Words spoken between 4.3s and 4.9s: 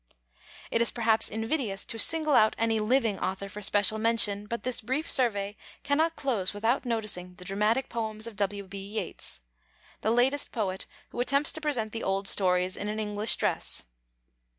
but this